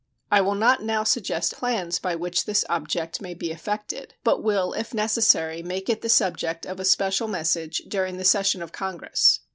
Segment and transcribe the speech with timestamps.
[0.31, 4.73] I will not now suggest plans by which this object may be effected, but will,
[4.73, 9.41] if necessary, make it the subject of a special message during the session of Congress.